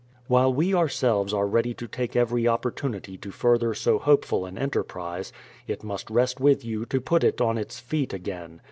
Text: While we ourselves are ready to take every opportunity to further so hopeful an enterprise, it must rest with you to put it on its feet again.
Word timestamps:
While 0.27 0.51
we 0.51 0.73
ourselves 0.73 1.31
are 1.31 1.45
ready 1.45 1.75
to 1.75 1.87
take 1.87 2.15
every 2.15 2.47
opportunity 2.47 3.19
to 3.19 3.29
further 3.29 3.75
so 3.75 3.99
hopeful 3.99 4.47
an 4.47 4.57
enterprise, 4.57 5.31
it 5.67 5.83
must 5.83 6.09
rest 6.09 6.39
with 6.39 6.65
you 6.65 6.87
to 6.87 6.99
put 6.99 7.23
it 7.23 7.39
on 7.39 7.55
its 7.55 7.79
feet 7.79 8.11
again. 8.11 8.59